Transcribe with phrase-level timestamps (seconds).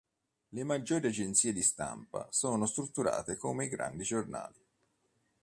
[0.49, 4.59] Le maggiori agenzie di stampa sono strutturate come i grandi giornali.